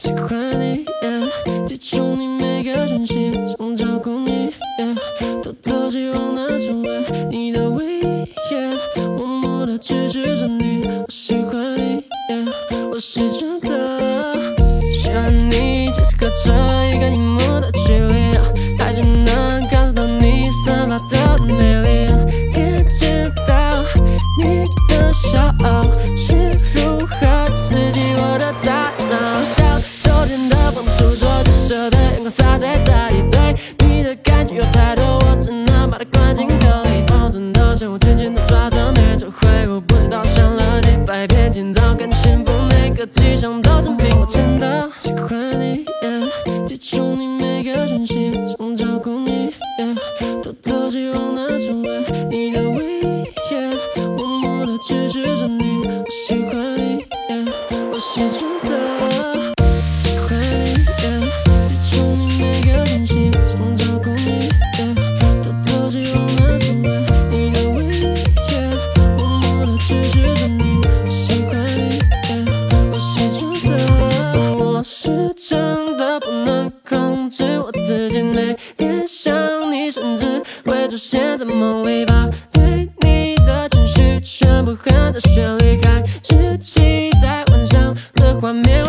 [0.00, 0.86] 喜欢你，
[1.66, 4.50] 记住你每个讯息，想照顾你，
[5.42, 8.02] 偷偷希望那成为你的唯一，
[9.18, 10.88] 默默的支持着你。
[10.88, 12.02] 我喜欢你，
[12.90, 14.56] 我是真的
[14.94, 16.54] 喜欢你，就是隔着
[16.88, 17.59] 一个荧幕
[32.20, 33.54] 阳光洒在大地，对
[33.88, 37.02] 你的感觉有太多，我只能把它关进壳里。
[37.08, 45.86] 矛盾的像我紧紧的抓着每次回忆，不知道想了几百遍，今早更幸福，每个迹象都证明我真的喜欢你。
[46.66, 49.54] 记住你每个讯息，想照顾你，
[50.42, 53.24] 偷偷希望拿出来你的唯一，
[54.16, 55.86] 默默的支持着你。
[55.86, 57.06] 我喜欢你，
[57.90, 59.49] 我是真的
[75.82, 79.34] 真的不能控制我自己，每天想
[79.72, 88.79] 你，甚至会出现在梦里，把对你的情绪全部喊在旋律，开始期待幻想的画面。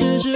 [0.00, 0.29] 只是。